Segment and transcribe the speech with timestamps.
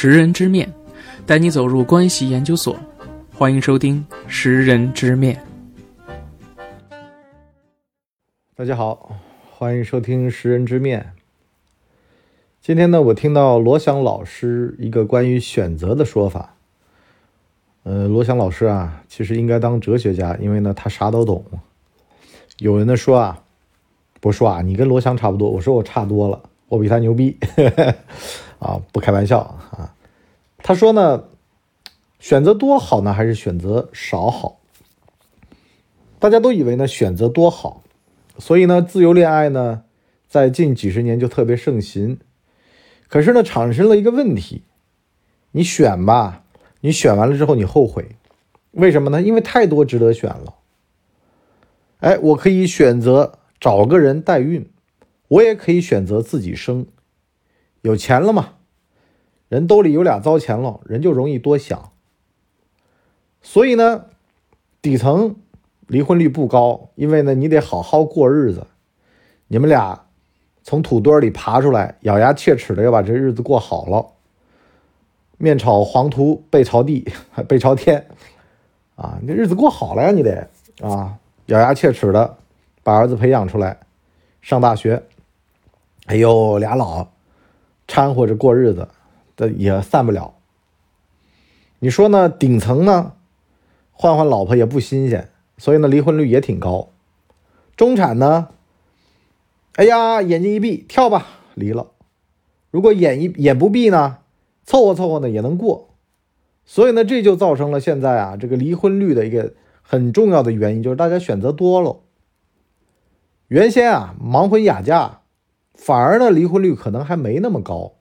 [0.00, 0.72] 识人之面，
[1.26, 2.76] 带你走入关系研究所。
[3.34, 5.42] 欢迎收听《识人之面》。
[8.54, 9.16] 大家好，
[9.50, 11.00] 欢迎收听《识人之面》。
[12.62, 16.54] 今天呢，我听到罗翔老师一个关于选择的说法。
[17.82, 21.44] 呃，罗翔老师啊，其实应该当哲学家，因为呢，他啥都懂。
[22.58, 23.42] 有人呢说啊，
[24.20, 25.50] 不说啊，你跟罗翔差不多。
[25.50, 27.36] 我说我差多了，我比他牛逼。
[28.58, 29.94] 啊，不开玩笑啊。
[30.58, 31.24] 他说呢，
[32.18, 34.58] 选择多好呢，还是选择少好？
[36.18, 37.82] 大家都以为呢，选择多好，
[38.38, 39.84] 所以呢，自由恋爱呢，
[40.28, 42.18] 在近几十年就特别盛行。
[43.06, 44.64] 可是呢，产生了一个问题，
[45.52, 46.42] 你选吧，
[46.80, 48.16] 你选完了之后你后悔，
[48.72, 49.22] 为什么呢？
[49.22, 50.56] 因为太多值得选了。
[52.00, 54.68] 哎，我可以选择找个人代孕，
[55.28, 56.86] 我也可以选择自己生。
[57.88, 58.50] 有钱了嘛，
[59.48, 61.92] 人兜里有俩糟钱了，人就容易多想。
[63.40, 64.04] 所以呢，
[64.82, 65.36] 底层
[65.86, 68.66] 离婚率不高，因为呢，你得好好过日子。
[69.46, 70.04] 你们俩。
[70.64, 74.04] 从土堆里爬出来，咬牙切齿的要把这日子过好了。
[75.38, 77.10] 面朝黄土背朝地，
[77.48, 78.06] 背朝天，
[78.94, 80.46] 啊，你这日子过好了呀，你得
[80.82, 82.36] 啊，咬牙切齿的
[82.82, 83.78] 把儿子培养出来，
[84.42, 85.02] 上大学。
[86.04, 87.08] 哎呦，俩老
[87.88, 88.88] 掺和着过日子，
[89.34, 90.34] 的也散不了。
[91.80, 92.28] 你说呢？
[92.28, 93.14] 顶层呢，
[93.90, 96.90] 换换老婆也不新鲜，所以呢，离婚率也挺高。
[97.74, 98.48] 中产呢？
[99.74, 101.88] 哎呀，眼睛一闭，跳吧，离了。
[102.70, 104.18] 如果眼一眼不闭呢，
[104.64, 105.88] 凑合凑合呢也能过。
[106.66, 112.00] 所以呢，这就造成了现在啊这个离婚率的一个很重要的原因，就是大家选择多了。
[113.46, 115.20] 原先啊盲婚哑嫁，
[115.78, 117.94] 反而呢离婚率可能还没那么高。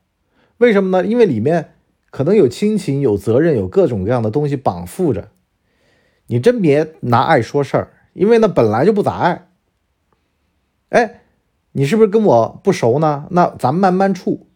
[0.58, 1.08] 为什么呢？
[1.08, 1.76] 因为里面
[2.10, 5.30] 可能有亲情、有责任、有各种各样的东西绑缚着。
[6.26, 9.48] 你真别拿爱说事儿，因为那本来就不咋爱。
[10.90, 11.22] 哎。
[11.74, 13.28] 你是不是跟我不熟呢？
[13.30, 14.48] 那咱慢慢处，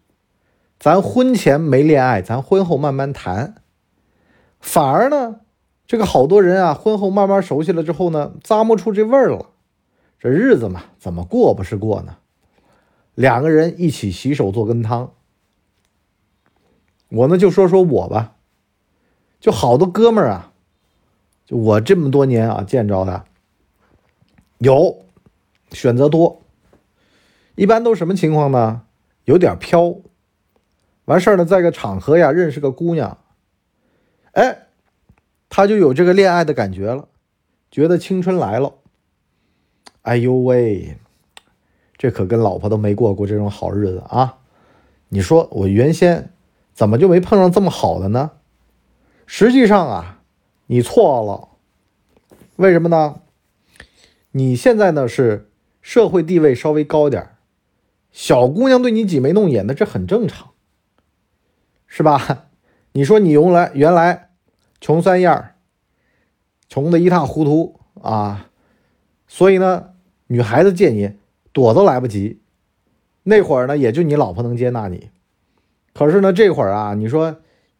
[0.79, 3.61] 咱婚前没恋爱，咱婚后慢慢谈。
[4.59, 5.41] 反而呢，
[5.85, 9.51] 这个好多人啊，婚后慢慢熟悉了之后呢，咂摸出这味儿了。
[10.17, 12.15] 这日子嘛，怎么过不是过呢？
[13.15, 15.13] 两个人一起洗手做羹汤。
[17.09, 18.35] 我呢就说说我吧，
[19.39, 20.53] 就好多哥们儿啊，
[21.45, 23.25] 就我这么多年啊见着的，
[24.59, 25.03] 有
[25.71, 26.41] 选择多。
[27.55, 28.83] 一般都什么情况呢？
[29.25, 29.97] 有点飘，
[31.05, 33.19] 完事儿呢，在个场合呀，认识个姑娘，
[34.31, 34.67] 哎，
[35.47, 37.07] 他就有这个恋爱的感觉了，
[37.69, 38.73] 觉得青春来了。
[40.01, 40.97] 哎呦喂，
[42.01, 44.39] 这可跟老婆都没过过这种好日子啊！
[45.09, 46.33] 你说我原先
[46.73, 48.31] 怎么就没碰上这么好的呢？
[49.27, 50.23] 实际上啊，
[50.65, 51.49] 你错了。
[52.55, 53.21] 为什么呢？
[54.31, 57.35] 你现在呢是社会地位稍微高点。
[58.11, 60.49] 小姑娘对你挤眉弄眼的，这很正常，
[61.85, 62.47] 是吧？
[62.93, 64.31] 你说你原来原来
[64.79, 65.51] 穷三样
[66.67, 68.49] 穷的一塌糊涂啊，
[69.27, 69.91] 所以呢，
[70.25, 71.20] 女孩子见你
[71.53, 72.41] 躲都来不及。
[73.23, 75.09] 那会儿呢，也就你老婆能接纳你。
[75.93, 77.37] 可是呢，这会儿啊，你说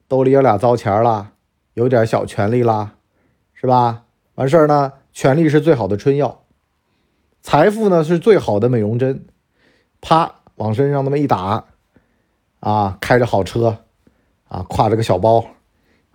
[0.08, 1.32] 兜里有俩糟钱了，
[1.74, 2.96] 有点小权利啦，
[3.54, 4.04] 是吧？
[4.36, 6.44] 完事儿呢，权力是最好的春药，
[7.42, 9.26] 财富呢是最好的美容针。
[10.00, 11.66] 啪，往身上那么一打，
[12.60, 13.78] 啊，开着好车，
[14.48, 15.46] 啊，挎着个小包，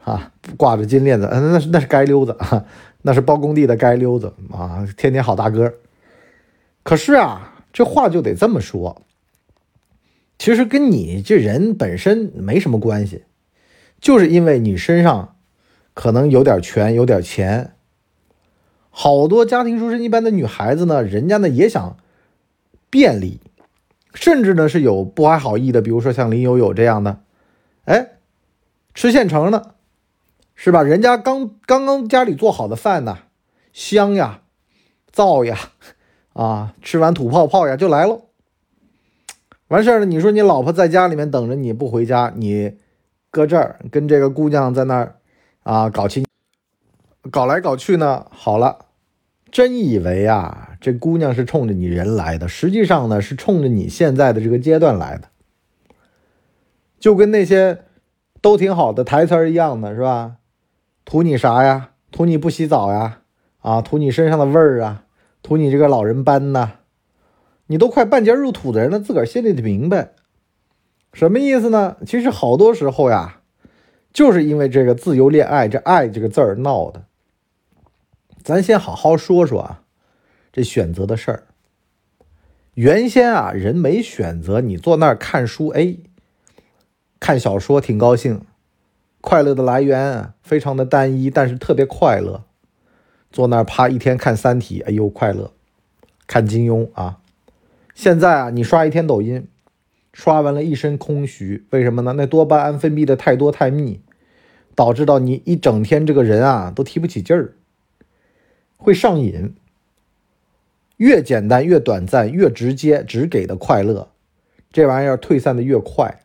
[0.05, 2.37] 啊，挂着金链子，嗯，那是那是街溜子，
[3.03, 5.73] 那是包工地的街溜子啊，天天好大哥。
[6.87, 9.03] 可是啊，这话就得这么说，
[10.39, 13.25] 其实跟你这人本身没什么关系，
[14.01, 15.35] 就是因为你身上
[15.95, 17.73] 可能有点权，有点钱。
[18.91, 21.97] 好多家庭出身一般的女孩子呢，人家呢也想
[22.89, 23.41] 便利。
[24.15, 27.19] 甚至呢是有不怀好意的，比如说像林有有这样的，
[27.87, 28.11] 哎，
[28.95, 29.75] 吃现成的，
[30.55, 30.85] 是吧？
[30.85, 33.19] 人家刚刚刚家里做好的饭呢，
[33.73, 34.43] 香呀，
[35.13, 35.59] 燥呀，
[36.37, 38.21] 啊，吃完吐泡泡呀就来了。
[39.69, 42.77] 完事儿了，你说你老婆在家里面等着你不回家，你
[43.31, 45.17] 搁这儿跟这个姑娘在那儿
[45.63, 46.27] 啊搞亲，
[47.31, 48.85] 搞来搞去呢，好了。
[49.51, 55.29] 真以为啊，这姑娘是冲着你人来的，实际上呢是冲着你现在的这个阶段来的，
[57.01, 57.79] 就跟那些
[58.43, 60.37] 都挺好的台词一样的，是吧？
[61.07, 61.93] 图你啥呀？
[62.13, 63.21] 图你不洗澡呀？
[63.61, 65.05] 啊，图你身上的味儿啊？
[65.47, 66.73] 图你这个老人斑呐？
[67.69, 70.11] 你都快半截入土的人了，自个儿心里得明白，
[71.13, 71.99] 什么意思呢？
[72.05, 73.43] 其实好多时候呀，
[74.13, 77.05] 就是因为这个自由恋爱这“爱”这个字儿闹的。
[78.43, 79.83] 咱先好好说说啊，
[80.53, 81.45] 这选择的事儿。
[82.75, 85.97] 原先啊，人没选择，你坐那儿看书，哎，
[87.21, 88.41] 看小说挺高兴，
[89.21, 92.46] 快乐的来源非常的单一，但是特别快乐。
[93.31, 95.53] 坐那儿趴一天看《三体》，哎呦快乐，
[96.27, 97.19] 看金庸啊。
[97.95, 99.47] 现在啊，你刷一天抖音，
[100.13, 102.15] 刷完了一身空虚，为什么呢？
[102.17, 104.01] 那多巴胺分泌的太多太密，
[104.75, 107.55] 导致到你一整天这个人啊都提不起劲儿，
[108.77, 109.55] 会上瘾。
[110.99, 114.09] 越简单越短暂越直接只给的快乐，
[114.73, 116.21] 这玩意儿退散的越快。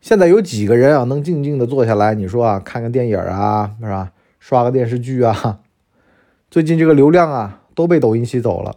[0.00, 2.14] 现在有几个人啊能静静的坐下来？
[2.14, 4.12] 你说啊，看个电影啊，是吧？
[4.40, 5.60] 刷个电视剧啊？
[6.50, 8.74] 最近这个流量啊都被抖音吸走了，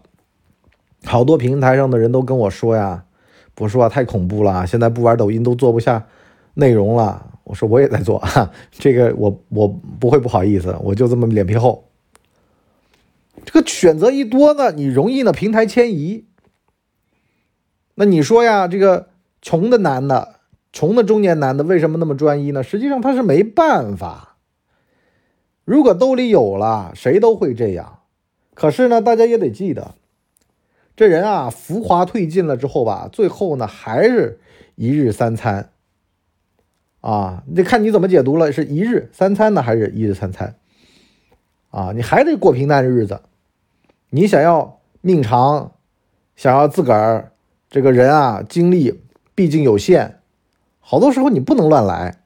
[1.06, 3.06] 好多平台上的人都跟我说呀，
[3.58, 6.06] 我说啊太恐怖了，现在不玩抖音都做不下
[6.54, 7.32] 内容了。
[7.46, 8.24] 我说我也在做，
[8.72, 11.90] 这个我我不会不好意思，我就这么脸皮厚。
[13.44, 16.26] 这个选择一多呢，你容易呢平台迁移。
[17.96, 19.08] 那你说呀，这个
[19.42, 20.36] 穷的男的，
[20.72, 22.64] 穷的中年男的为什么那么专一呢？
[22.64, 24.33] 实际上他是没办法。
[25.66, 28.00] 如果兜里有了，谁都会这样。
[28.54, 29.96] 可是呢，大家也得记得，
[30.96, 34.40] 这人啊，浮华褪尽了之后吧，最后呢还是
[34.76, 35.70] 一日三餐。
[37.02, 40.56] 啊，得看你怎么解读了，是一日三餐呢，还是一日三餐？
[41.70, 43.22] 啊，你还得过平淡日子。
[44.10, 45.74] 你想要命长，
[46.36, 47.32] 想要自个儿
[47.70, 49.02] 这个人啊，精力
[49.36, 50.20] 毕竟有限，
[50.80, 52.20] 好多时候你不能乱来。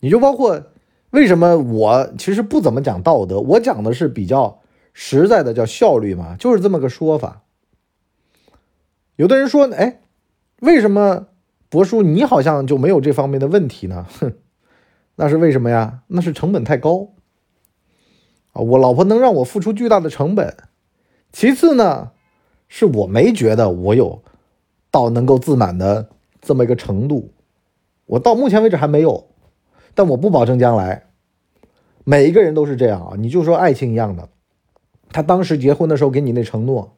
[0.00, 0.66] 你就包括
[1.10, 4.60] 为什么我其实不怎么讲道德，我讲的是比较
[4.92, 7.42] 实在的，叫效率嘛，就是这么个说法。
[9.16, 10.00] 有的人说，哎，
[10.60, 11.28] 为什么
[11.68, 14.06] 博叔你好像就没有这方面的问题呢？
[14.18, 14.34] 哼，
[15.16, 16.02] 那是为什么呀？
[16.08, 17.12] 那是成本太高。
[18.52, 20.56] 我老婆能让我付出巨大的成本，
[21.30, 22.12] 其次呢，
[22.68, 24.22] 是我没觉得我有
[24.90, 26.08] 到能够自满的
[26.40, 27.32] 这么一个程度，
[28.06, 29.28] 我到目前为止还没有，
[29.96, 31.02] 但我不保证将来。
[32.04, 34.28] 每一个人都是这样啊，你就说爱情一样的，
[35.10, 36.96] 他当时结婚的时候给你那承诺，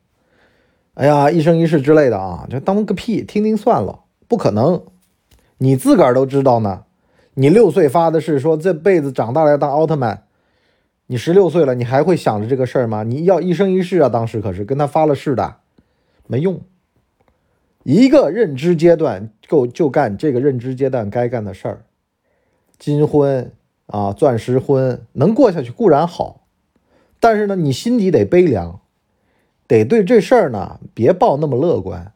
[0.93, 4.83] 哎呀，一生一世之类的啊，就当个屁，听听算了，不可能，
[5.57, 6.85] 你自个儿都知道呢，
[7.33, 10.25] 你六岁发的誓说这辈子长大了要当奥特曼。
[11.11, 13.03] 你十六岁了，你还会想着这个事儿吗？
[13.03, 14.11] 你要一生一世啊！
[14.11, 15.57] 当时可是跟他发了誓的，
[16.27, 16.61] 没用。
[17.83, 21.85] 一个认知阶段够就干这个认知阶段该干的事儿。
[22.79, 23.53] 金婚
[23.87, 26.43] 啊，钻石婚能过下去固然好，
[27.19, 28.81] 但是呢，你心底得悲凉，
[29.67, 32.13] 得对这事儿呢别抱那么乐观。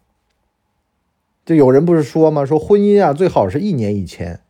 [1.44, 2.44] 就有人不是说吗？
[2.44, 4.41] 说婚姻啊，最好是一年一签，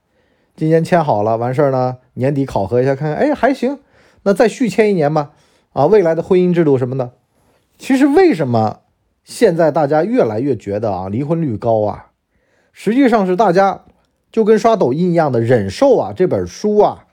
[0.54, 3.78] 今年签好了，完事儿呢，年底考核一下，看看，哎，还行。
[4.24, 5.32] 那再续签一年吧，
[5.72, 7.12] 啊，未来的婚姻制度什么的，
[7.78, 8.80] 其实为什么
[9.24, 12.10] 现在大家越来越觉得啊离婚率高啊？
[12.72, 13.84] 实际上是大家
[14.32, 17.06] 就跟刷抖音一样的忍受啊这本书啊，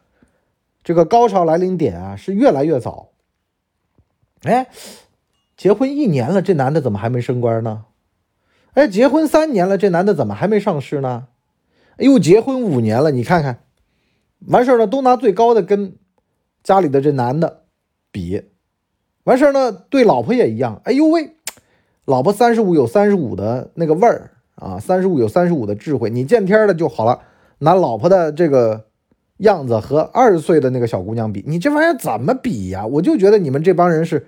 [0.84, 3.10] 这个高潮来临点啊是越来越早。
[4.42, 4.70] 哎，
[5.56, 7.86] 结婚一年了，这男的怎么还没升官呢？
[8.74, 11.28] 哎，结婚三年了，这男的怎么还没上市呢？
[11.98, 13.60] 哎呦，结婚五年了，你看看，
[14.48, 15.96] 完事儿了都拿最高的跟。
[16.62, 17.64] 家里的这男的
[18.12, 18.50] 比
[19.24, 20.82] 完事儿呢，对老婆也一样。
[20.84, 21.38] 哎呦喂，
[22.04, 26.10] 老婆三十五有三十五的那个味儿啊，三十五有三十五的智慧。
[26.10, 27.22] 你见天的就好了，
[27.60, 28.88] 拿老婆的这个
[29.38, 32.86] 样子和二十岁的那个小姑娘比，你这玩意儿怎么比呀？
[32.86, 34.28] 我就觉得你们这帮人是，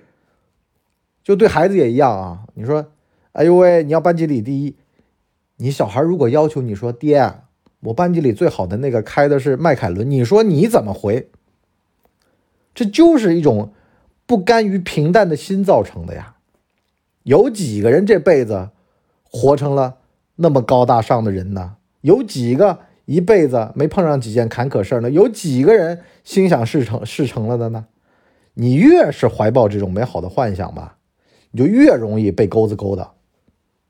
[1.22, 2.44] 就对孩子也一样啊。
[2.54, 2.86] 你说，
[3.32, 4.76] 哎呦喂，你要班级里第一，
[5.58, 7.34] 你小孩如果要求你说，爹，
[7.80, 11.28] 我班级里最好的那个开的是迈凯伦，你说你怎么回？
[12.74, 13.74] 这就是一种
[14.24, 16.36] 不甘于平淡的心造成的呀。
[17.24, 18.70] 有几个人这辈子
[19.24, 19.98] 活成了
[20.36, 21.76] 那么高大上的人呢？
[22.00, 25.10] 有几个一辈子没碰上几件坎坷事儿呢？
[25.10, 27.86] 有几个人心想事成事成了的呢？
[28.54, 30.96] 你越是怀抱这种美好的幻想吧，
[31.50, 33.10] 你就越容易被钩子勾的。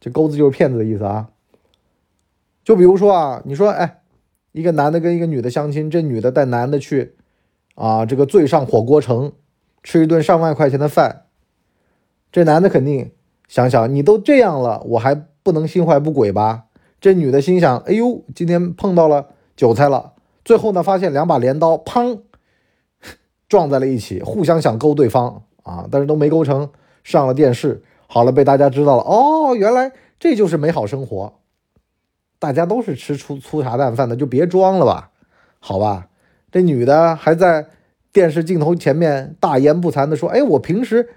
[0.01, 1.31] 这钩子就是骗子的意思啊。
[2.65, 4.03] 就比如说啊，你说，哎，
[4.53, 7.17] 一个男的跟一个女的相亲，这女的带男的去。
[7.75, 9.33] 啊，这个醉上火锅城，
[9.83, 11.23] 吃一顿上万块钱的饭，
[12.31, 13.13] 这男的肯定
[13.49, 16.65] 想想，你都这样了，我还不能心怀不轨吧？
[17.01, 20.13] 这女的心想，哎呦，今天碰到了韭菜了。
[20.45, 22.21] 最后呢，发现两把镰刀，砰，
[23.49, 26.71] 撞在了一起，互相想勾对方啊，但是都没勾成，
[27.03, 29.03] 上了电视，好了，被大家知道了。
[29.03, 31.35] 哦，原来这就是美好生活。
[32.39, 35.11] 大家都是吃粗粗茶淡饭的，就别装了吧，
[35.61, 36.09] 好吧？
[36.51, 37.67] 这女的还在
[38.13, 41.09] 电视镜头前面大言不惭的说：“哎，我平时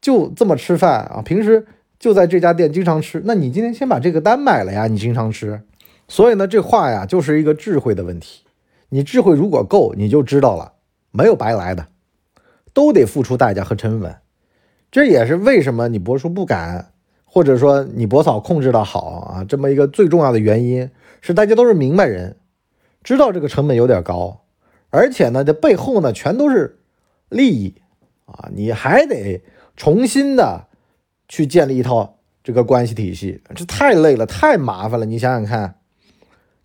[0.00, 1.66] 就这么吃饭啊，平时
[2.00, 3.22] 就在这家店经常吃。
[3.24, 5.62] 那你今天先把这个单买了呀，你经常吃。
[6.08, 8.42] 所以呢，这话呀就是一个智慧的问题。
[8.88, 10.72] 你智慧如果够，你就知道了，
[11.12, 11.86] 没有白来的，
[12.74, 14.16] 都得付出代价和成本。
[14.90, 16.90] 这也是为什么你伯叔不敢。”
[17.32, 19.00] 或者说你伯嫂控制的好
[19.32, 20.90] 啊，这么一个最重要的原因
[21.20, 22.34] 是大家都是明白人，
[23.04, 24.40] 知道这个成本有点高，
[24.90, 26.80] 而且呢，这背后呢全都是
[27.28, 27.76] 利益
[28.24, 29.44] 啊，你还得
[29.76, 30.66] 重新的
[31.30, 35.06] 去建立一套这个关系体系，这太累了，太麻烦了。
[35.06, 35.76] 你想想看，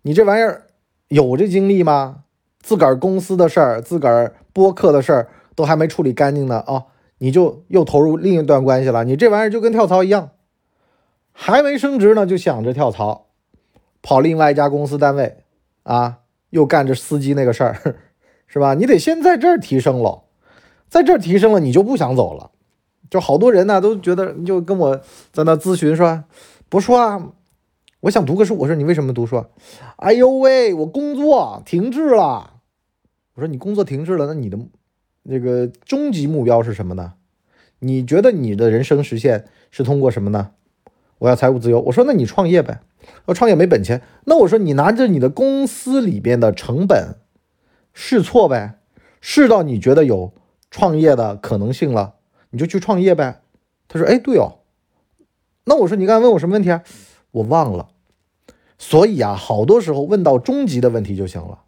[0.02, 0.66] 你这玩意儿
[1.06, 2.24] 有这精力吗？
[2.60, 6.86] 自个儿公司的事儿，自个儿播客的事儿都还没处理干净呢啊，
[7.18, 10.30] 你就又投入另一段关系了，你这玩意儿就跟跳槽一样。
[11.32, 13.26] 还没升职呢，就想着跳槽，
[14.02, 15.44] 跑另外一家公司单位，
[15.84, 16.20] 啊，
[16.50, 17.96] 又干着司机那个事儿，
[18.48, 18.74] 是吧？
[18.74, 20.24] 你得先在这儿提升了，
[20.88, 22.50] 在这儿提升了，你就不想走了。
[23.10, 25.00] 就好多人呢，都觉得就跟我
[25.32, 26.24] 在那咨询说，
[26.68, 27.32] 不说啊，
[28.00, 28.56] 我想读个书。
[28.58, 29.44] 我说你为什么读书？
[29.96, 32.54] 哎呦喂，我工作停滞了。
[33.34, 34.58] 我说你工作停滞了，那你的
[35.24, 37.14] 那个终极目标是什么呢？
[37.80, 40.52] 你觉得你的人生实现是通过什么呢？
[41.18, 42.80] 我要财务自由，我说那你创业呗。
[43.26, 47.16] 我创业没本钱，那我说你拿着你的公司里边的成本
[47.94, 48.80] 试错呗，
[49.20, 50.32] 试到你觉得有
[50.70, 52.15] 创业的可能性了，
[52.56, 53.42] 你就去创业呗。
[53.86, 54.60] 他说：“哎，对哦。”
[55.68, 56.82] 那我说你刚才问我什么问题啊？
[57.32, 57.90] 我忘了。
[58.78, 61.64] 所以啊，好多时候问到终极的问题就行了。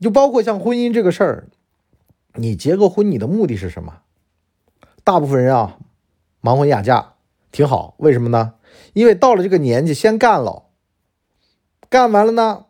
[0.00, 1.48] 就包括像婚姻这个事儿，
[2.36, 3.98] 你结个婚，你的目的是什么？
[5.04, 5.76] 大部分人啊，
[6.40, 7.12] 盲婚哑嫁。
[7.52, 8.54] 挺好，为什么呢？
[8.94, 10.64] 因为到了这个年纪，先干了，
[11.90, 12.64] 干完了呢，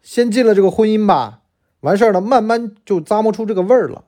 [0.00, 1.42] 先进了这个婚姻吧，
[1.80, 4.05] 完事儿了，慢慢就咂摸出这个味儿了。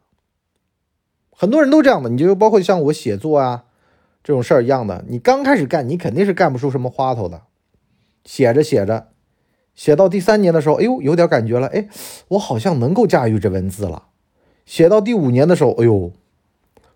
[1.41, 3.63] 很多人都这样的，你就包括像我写作啊
[4.25, 7.43] 这种事儿一样的，你刚开始干，你肯定是干不出什么花头的。
[8.25, 9.07] 写着写着，
[9.77, 11.87] 写到第三年的时候，哎呦，有点感觉了，哎，
[12.31, 14.07] 我好像能够驾驭这文字了。
[14.67, 16.11] 写到第五年的时候，哎呦，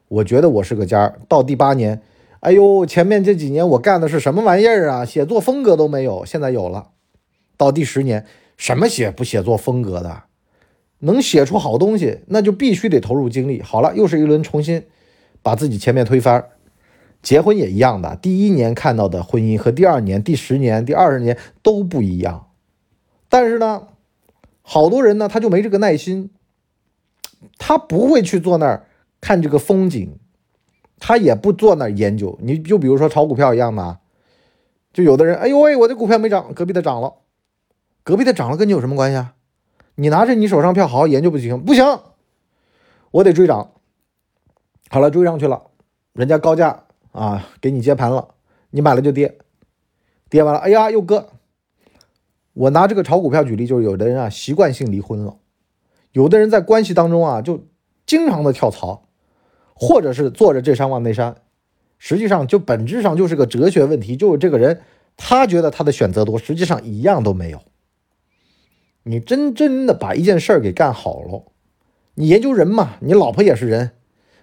[0.08, 1.20] 我觉得我是个尖儿。
[1.28, 2.02] 到第八年。
[2.40, 5.04] 哎呦，前面这几年我干的是什么玩意儿啊？
[5.04, 6.88] 写作风格都没有，现在有了。
[7.56, 10.24] 到第十年，什么写不写作风格的，
[11.02, 13.60] 能写出好东西，那就必须得投入精力。
[13.62, 14.84] 好了，又是一轮重新
[15.42, 16.44] 把自己前面推翻。
[17.22, 22.48] 结婚也一样的，第一年看到的婚姻和第二年、第十年、第二十年都不一样。
[23.28, 23.88] 但是呢，
[24.62, 26.30] 好多人呢，他就没这个耐心，
[27.58, 28.86] 他不会去坐那儿
[29.20, 30.18] 看这个风景。
[31.04, 33.98] 他也不坐那儿研究，你就比如说炒股票一样的，
[34.92, 37.14] 就有的人，哎呦喂，我这股票没涨，隔壁的涨了，
[38.04, 39.34] 隔壁的涨了跟你有什么关系啊？
[39.94, 41.84] 你拿着你手上票好好研究不行，不行，
[43.10, 43.72] 我得追涨。
[44.90, 45.62] 好了，追上去了，
[46.12, 48.34] 人家高价啊给你接盘了，
[48.70, 49.38] 你买了就跌，
[50.28, 51.28] 跌完了，哎呀又割。
[52.54, 55.36] 我拿这个炒股票举例，就是有的人啊习惯性离婚了，
[56.12, 57.66] 有的人在关系当中啊就
[58.06, 59.04] 经常的跳槽。
[59.74, 61.34] 或者是坐着这山望那山，
[61.98, 64.80] 实际上就本质上就是个哲学问题，就是这个人
[65.16, 67.60] 他觉得他的选择多，实际上一样都没有。
[69.04, 71.44] 你真真的把一件事儿给干好了，
[72.14, 73.92] 你研究人嘛，你老婆也是人，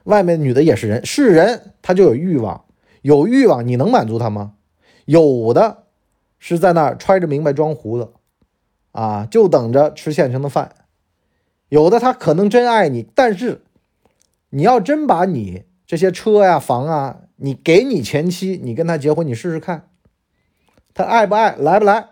[0.03, 2.65] 外面女的也是人，是人他就有欲望，
[3.01, 4.53] 有欲望你能满足他吗？
[5.05, 5.83] 有的
[6.37, 8.13] 是在那儿揣着明白装糊涂，
[8.91, 10.69] 啊，就等着吃现成的饭；
[11.69, 13.61] 有的他可能真爱你，但是。
[14.51, 19.89] 你要真把你这些车呀、房啊，你给你前妻，你跟他结婚，你试试看，
[20.95, 22.07] 他爱不爱，来不来？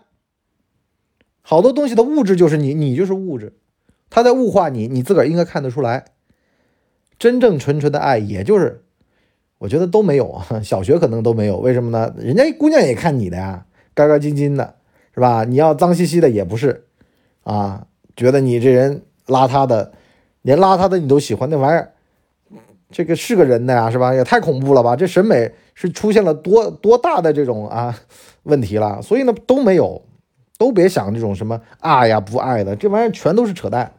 [1.48, 3.54] 好多东西的物质就是你，你就是物质，
[4.10, 6.04] 他在物化你，你自个儿应该看得出来。
[7.18, 8.82] 真正纯纯的爱，也就是
[9.56, 11.56] 我觉得都没有， 小学可能都没有。
[11.56, 12.14] 为什么呢？
[12.18, 13.64] 人家姑娘也看你的呀，
[13.94, 14.74] 干干净净的，
[15.14, 15.44] 是吧？
[15.44, 16.84] 你要脏兮兮的也不是，
[17.44, 19.94] 啊，觉得你这人邋遢的，
[20.42, 21.92] 连邋遢的你都喜欢那玩意儿。
[22.90, 24.12] 这个是个人的呀，是吧？
[24.12, 24.94] 也太恐怖了吧！
[24.94, 27.98] 这审美是出现了多多大的这种啊
[28.42, 29.00] 问题了？
[29.00, 30.02] 所以呢，都没有，
[30.58, 33.92] 都别想这种什么爱呀不爱的，这玩意儿全都是扯淡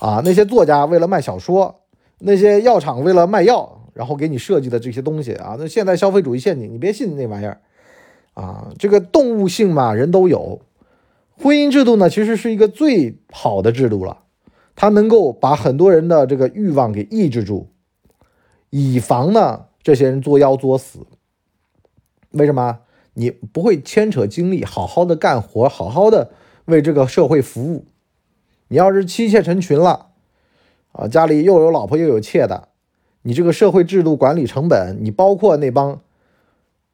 [0.00, 0.20] 啊！
[0.24, 1.82] 那些作家为了卖小说，
[2.18, 7.60] 那些药厂为了卖药，然后给你设计的这些东西啊，那现代消费主义陷阱，你别信那玩意儿
[8.34, 8.68] 啊！
[8.76, 10.60] 这个动物性嘛，人都有。
[11.40, 14.18] 婚姻制度呢，其实是一个最好的制度了，
[14.74, 17.68] 它能够把很多人的这个欲望给抑制住。
[18.70, 21.06] 以防呢，这些人作妖作死。
[22.32, 22.80] 为什么？
[23.18, 26.30] 你不会牵扯精力，好好的干活，好好的
[26.66, 27.84] 为这个社会服务。
[28.68, 30.06] 你要是妻妾成群了，
[30.92, 32.68] 啊，家里又有老婆又有妾的，
[33.22, 36.00] 你这个社会制度管理成本，你包括那帮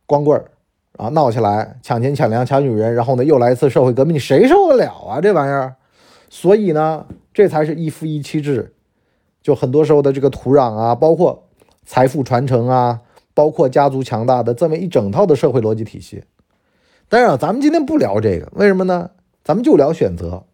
[0.07, 0.51] 光棍儿
[0.97, 5.21] 啊，闹起来抢钱抢粮抢女人，然后呢又来一次社会革命，谁受得了啊？
[5.21, 5.77] 这玩意儿，
[6.31, 8.73] 所以呢，这才是一夫一妻制。
[9.43, 11.45] 就很多时候的这个土壤啊，包括
[11.85, 13.03] 财富传承啊，
[13.35, 16.25] 包括家族强大的这么一整套的社会逻辑体系。
[17.09, 19.11] 当然，咱们今天不聊这个，为什么呢？
[19.43, 20.45] 咱们就聊选择。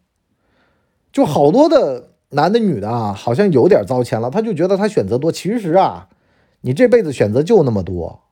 [1.12, 5.30] 就好多的男的女的啊，好像有点糟钱了，他就觉得他选择多。
[5.30, 6.08] 其实啊，
[6.62, 8.22] 你这辈子选择就那么多。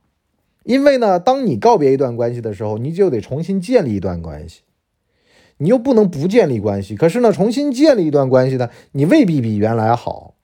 [0.65, 4.63] 因为呢，当你告别一段关系的时候，你就得重新建立一段关系，
[5.57, 6.95] 你又不能不建立关系。
[6.95, 10.35] 可是呢，重新建立一段关系呢，你未必比原来好。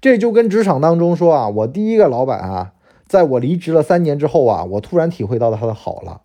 [0.00, 2.71] 这就跟职场当中说啊，我第一个老板啊，
[3.12, 6.22] 在我离职了三年之后啊，我突然体会到了他的好了。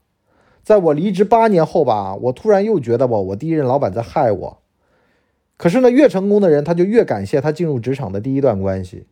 [0.63, 4.59] 在我离职八年后吧，我突然又觉得吧，我第一任老板在害我。
[5.57, 9.05] 可是呢，越成功的人，他就越感谢他进入职场的第一段关系；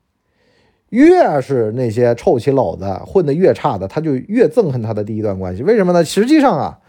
[0.87, 5.61] 越是那些臭棋篓子混得越差的，他就越憎恨他的第一段关系。
[5.61, 6.05] 为什么呢？
[6.05, 6.79] 实际上啊，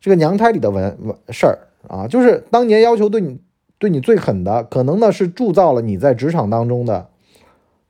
[0.00, 3.40] 这个娘胎里的文文事儿啊，就是当年要求对你
[3.80, 7.08] 对你最狠的，可能呢是铸造了你在职场当中的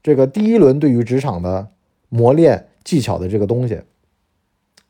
[0.03, 1.69] 这个第一轮对于职场的
[2.15, 3.83] 磨练技巧的这个东西。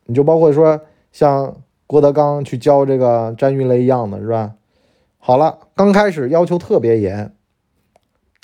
[0.04, 4.56] 你就包括说像郭德纲去教这个詹云雷一样的是吧？
[5.18, 7.34] 好了，刚开始要求特别严，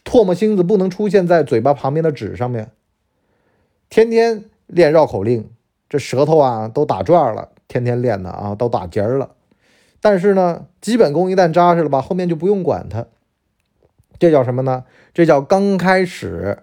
[0.03, 2.71] 唾沫星子不能出现在嘴巴旁边的纸上面，
[3.91, 5.51] 天天练绕口令，
[5.91, 9.33] 这舌头啊都打转了，天天练的啊都打结了。
[10.01, 13.07] 但是呢，基本功一旦扎实了吧，后面就不用管它。
[14.19, 14.85] 这叫什么呢？
[15.13, 16.61] 这叫刚开始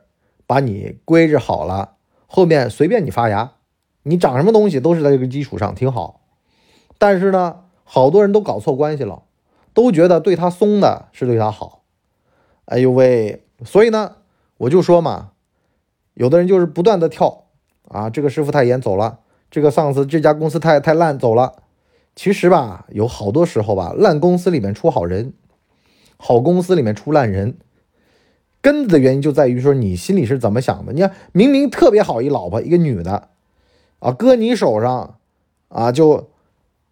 [0.48, 1.97] 把你规制好了，
[2.28, 3.54] 后面随便你发芽，
[4.04, 6.22] 你长什么东西都是在这个基础上，挺好。
[7.00, 9.24] 但是呢，好多人都搞错关系了。
[9.74, 11.84] 都觉得对他松的是对他好，
[12.66, 13.44] 哎呦喂！
[13.64, 14.16] 所以呢，
[14.58, 15.34] 我就说嘛，
[16.16, 17.44] 有的人就是不断的跳
[17.88, 19.20] 啊，这个师傅太严走了，
[19.52, 21.62] 这个上司这家公司太太烂走了。
[22.16, 25.34] 其实吧，有好多时候吧，烂公司里面出好人，
[26.18, 27.60] 好公司里面出烂人，
[28.62, 30.94] 根子的原因就在于说你心里是怎么想的。
[30.94, 33.30] 你看，明明特别好一老婆，一个女的
[34.00, 35.18] 啊，搁你手上
[35.70, 36.30] 啊就。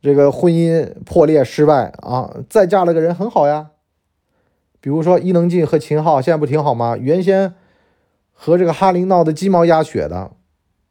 [0.01, 3.71] 这个婚姻破裂失败啊，再嫁了个人很好呀。
[4.79, 6.95] 比如说伊能静和秦昊现在不挺好吗？
[6.95, 7.55] 原先
[8.31, 10.33] 和这个哈林闹得鸡毛鸭血的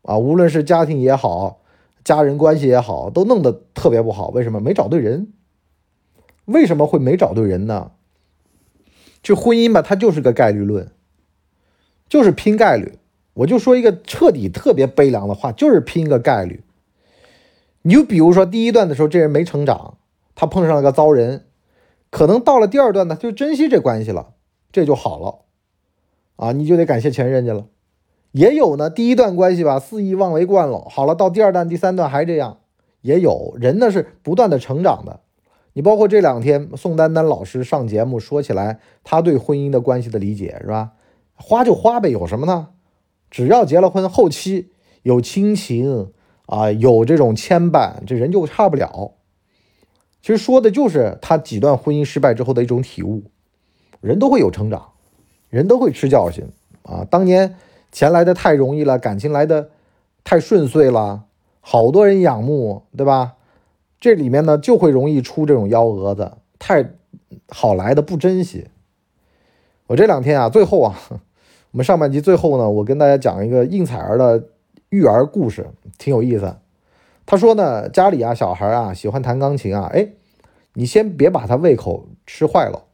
[0.02, 1.60] 啊，无论是家庭也好，
[2.02, 4.30] 家人关系也好，都弄得特别不好。
[4.30, 5.32] 为什么没找对人？
[6.46, 7.92] 为什么会没找对人呢？
[9.24, 10.92] 就婚姻吧，它就是个概率论，
[12.08, 12.98] 就是拼概率。
[13.32, 16.62] 我就说一个彻底特别悲凉的话，就是拼一个概率。
[17.82, 19.96] 你就比如说第一段的时候，这人没成长，
[20.34, 21.46] 他碰上了个糟人，
[22.10, 24.34] 可能到了第二段呢，就珍惜这关系了，
[24.70, 25.40] 这就好了，
[26.37, 27.66] 啊，你就得感谢前任去了。
[28.32, 32.58] 也有呢，第一段关系吧，肆意妄为惯了，好了，到第二段、第三段还这样，
[33.00, 35.20] 也有人呢是不断的成长的。
[35.74, 40.94] 你包括这两天宋丹丹老师上节目说起来，他对婚姻的关系的理解是吧？
[41.34, 42.68] 花就花呗，有什么呢？
[43.30, 44.70] 只要结了婚，后期
[45.02, 46.10] 有亲情。
[46.46, 49.12] 啊，有这种牵绊，这人就差不了。
[50.20, 53.22] 其实说的就是他几段婚姻失败之后的一种体悟。
[54.02, 54.90] 人都会有成长，
[55.48, 56.44] 人都会吃教训
[56.82, 57.06] 啊。
[57.10, 57.56] 当年
[57.90, 59.70] 钱来的太容易了，感情来的
[60.22, 61.24] 太顺遂了，
[61.62, 63.37] 好多人仰慕，对吧？
[64.04, 66.90] 这里面呢就会容易出这种幺蛾子，太
[67.48, 68.68] 好来的不珍惜。
[69.86, 70.94] 我这两天啊，最后啊，
[71.72, 74.50] 我们上半集最后呢，我跟大家讲一个应采儿的。
[74.90, 76.56] 育儿故事挺有意思。
[77.24, 80.10] 他说呢，家里啊，小孩啊喜欢弹钢琴啊，哎，
[80.74, 82.84] 你先别把他胃口吃坏了，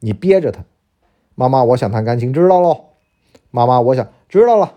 [0.00, 0.62] 你憋着他。
[1.36, 2.84] 妈妈，我想弹钢琴，知道喽。
[3.50, 4.74] 妈妈，我想知道了。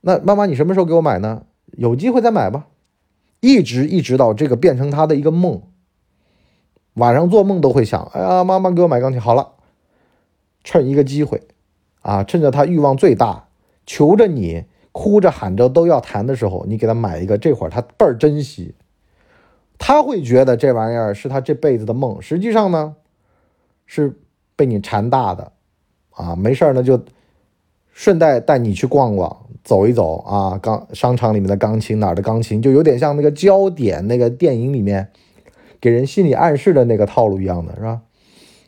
[0.00, 1.44] 那妈妈，你什么时候给我买呢？
[1.66, 2.66] 有机会再买吧。
[3.44, 5.60] 一直一直到这个变成他的一个梦，
[6.94, 9.20] 晚上做梦都会想，哎呀，妈妈给我买钢琴。
[9.20, 9.52] 好了，
[10.62, 11.42] 趁一个机会
[12.00, 13.48] 啊，趁着他欲望最大，
[13.84, 14.64] 求着你。
[14.96, 18.76] 哭着喊着都要谈的时候，你给他买一个，这会儿他倍儿珍惜，
[19.76, 22.22] 他会觉得这玩意儿是他这辈子的梦。
[22.22, 22.94] 实际上呢，
[23.86, 24.16] 是
[24.54, 25.50] 被你馋大的
[26.10, 26.36] 啊！
[26.36, 27.04] 没事儿呢，就
[27.92, 30.56] 顺带带你去逛逛，走一走啊。
[30.58, 35.10] 钢商场里面的钢琴，哪儿的钢琴，就有点像那个焦点那个电影里面
[35.80, 38.02] 给人心理暗示的那个套路一样的，是吧？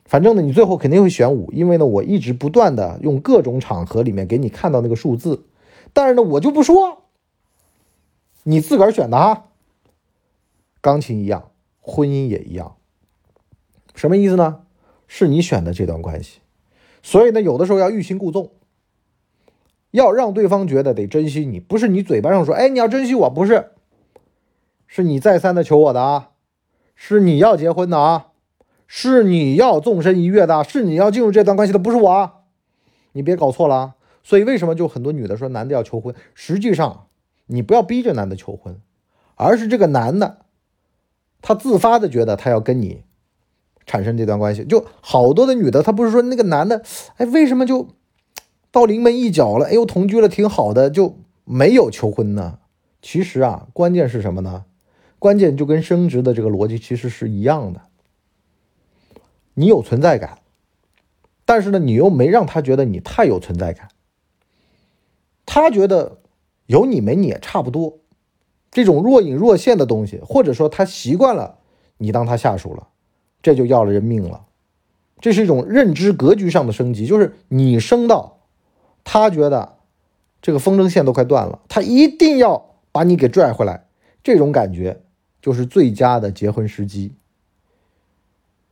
[0.07, 5.45] 反正呢，你最后肯定会选五，因为呢，我一直不断的用各种场合里面给你看到那个数字。
[5.93, 7.03] 但是呢，我就不说，
[8.45, 9.45] 你自个儿选的啊。
[10.81, 12.77] 钢琴一样，婚姻也一样。
[13.95, 14.63] 什么意思呢？
[15.09, 16.41] 是你选的这段关系，
[17.01, 18.51] 所以呢，有的时候要欲擒故纵，
[19.97, 23.71] 要让对方觉得得珍惜你，不是你嘴巴上说，哎，你要珍惜我，不是，
[24.87, 26.31] 是你再三的求我的啊，
[26.95, 28.29] 是你要结婚的啊，
[28.87, 32.31] 是你要纵身一跃的，是你要进入这段关系的，不是我，
[33.13, 33.95] 你别搞错了啊。
[34.23, 36.15] 所以为什么就很多女的说男的要求婚？
[36.35, 37.07] 实际上，
[37.47, 38.81] 你不要逼着男的求婚，
[39.35, 40.39] 而是这个男的，
[41.41, 43.03] 他自发的觉得他要跟你。
[43.89, 46.83] 产生这段关系，就好多的女的，她不是说那个男的，
[47.19, 47.87] 哎，为什么就
[48.77, 49.65] 到临门一脚了？
[49.65, 52.59] 哎呦，同居了挺好的，就没有求婚呢？
[53.01, 54.67] 其实啊，关键是什么呢？
[55.19, 57.81] 关键就跟升职的这个逻辑其实是一样的。
[59.55, 60.41] 你有存在感，
[61.47, 63.89] 但是呢，你又没让他觉得你太有存在感，
[65.47, 66.19] 他觉得
[66.67, 68.01] 有你没你也差不多，
[68.71, 71.61] 这种若隐若现的东西，或者说他习惯了
[71.97, 72.89] 你当他下属了。
[73.41, 74.45] 这就要了人命了，
[75.19, 78.36] 这是一种认知格局上的升级，就是你升到
[79.09, 79.77] 他觉得
[80.43, 83.87] 这个风筝线都快断了，他一定要把你给拽回来，
[84.25, 85.01] 这种感觉
[85.41, 87.15] 就是最佳的结婚时机。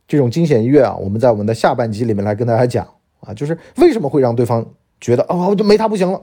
[0.05, 2.85] 这种惊险一跃啊，我们在我们的下半集里面来跟大家讲
[3.21, 6.21] 啊，就是为什么会让对方觉得啊，我就没他不行了，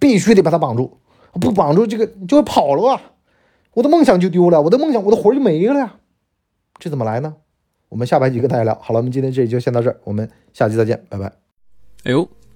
[0.00, 0.98] 必须得把他绑住，
[1.32, 3.02] 不绑住这个就会跑了啊，
[3.74, 5.96] 我的梦想就丢了，我的梦想，我的魂就没了呀，
[6.78, 7.36] 这怎么来呢？
[7.90, 8.74] 我们下半集跟大家聊。
[8.80, 11.26] 好了，我们今天这里就先到这儿，我们下期再见，拜拜。
[12.04, 12.26] 哎呦，